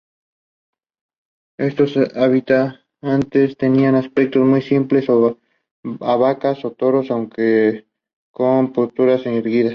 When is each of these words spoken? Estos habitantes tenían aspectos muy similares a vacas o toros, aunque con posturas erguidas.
Estos 1.59 1.95
habitantes 2.17 3.55
tenían 3.55 3.93
aspectos 3.93 4.43
muy 4.43 4.63
similares 4.63 5.07
a 5.99 6.15
vacas 6.15 6.65
o 6.65 6.71
toros, 6.71 7.11
aunque 7.11 7.85
con 8.31 8.73
posturas 8.73 9.23
erguidas. 9.27 9.69